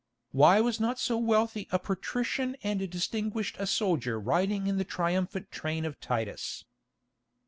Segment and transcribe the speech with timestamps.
[0.31, 5.51] Why was not so wealthy a Patrician and distinguished a soldier riding in the triumphant
[5.51, 6.65] train of Titus?